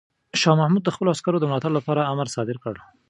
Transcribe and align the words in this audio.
شاه 0.41 0.57
محمود 0.61 0.83
د 0.85 0.89
خپلو 0.95 1.13
عسکرو 1.15 1.41
د 1.41 1.45
ملاتړ 1.49 1.71
لپاره 1.75 2.07
امر 2.11 2.27
صادر 2.35 2.57
کړ. 2.63 2.75